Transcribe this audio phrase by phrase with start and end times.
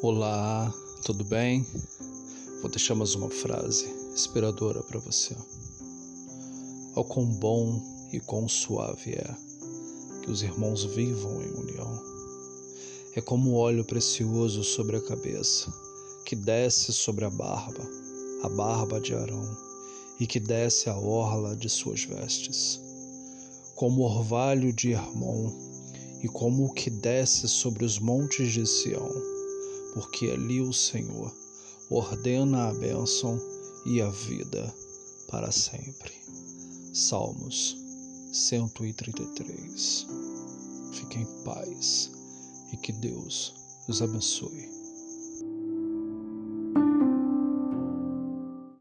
[0.00, 0.72] Olá,
[1.04, 1.66] tudo bem?
[2.60, 5.34] Vou deixar mais uma frase inspiradora para você.
[6.94, 7.82] Ó quão bom
[8.12, 9.36] e quão suave é
[10.22, 12.00] que os irmãos vivam em união.
[13.16, 15.68] É como óleo precioso sobre a cabeça,
[16.24, 17.84] que desce sobre a barba,
[18.44, 19.56] a barba de Arão,
[20.20, 22.80] e que desce a orla de suas vestes.
[23.74, 25.50] Como orvalho de Hermon,
[26.22, 29.37] e como o que desce sobre os montes de Sião,
[29.98, 31.36] porque ali o Senhor
[31.90, 33.36] ordena a bênção
[33.84, 34.72] e a vida
[35.28, 36.12] para sempre.
[36.94, 37.76] Salmos
[38.32, 40.06] 133.
[40.92, 42.12] Fiquem em paz
[42.72, 43.52] e que Deus
[43.88, 44.77] os abençoe.